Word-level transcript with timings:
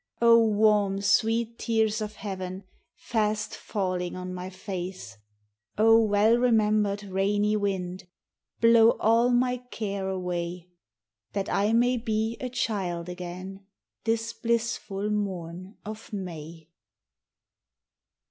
O 0.19 0.43
warm, 0.43 0.99
sweet 1.01 1.59
tears 1.59 2.01
of 2.01 2.15
Heaven, 2.15 2.63
fasl 2.97 3.53
falling 3.53 4.15
on 4.15 4.33
my 4.33 4.49
face! 4.49 5.15
O 5.77 6.01
well 6.03 6.37
remembered, 6.39 7.03
rainy 7.03 7.55
wind, 7.55 8.07
blow 8.59 8.97
all 8.99 9.29
my 9.29 9.57
care 9.69 10.09
away 10.09 10.71
That 11.33 11.49
I 11.49 11.71
.'nay 11.71 11.97
be 11.97 12.35
a 12.41 12.49
child 12.49 13.09
again 13.09 13.63
this 14.05 14.33
blissful 14.33 15.11
morn 15.11 15.77
of 15.85 16.11
May. 16.11 16.71